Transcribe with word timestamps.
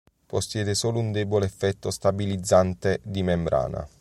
Possiede 0.25 0.73
solo 0.73 0.97
un 0.97 1.11
debole 1.11 1.45
effetto 1.45 1.91
stabilizzante 1.91 3.01
di 3.03 3.21
membrana. 3.21 3.87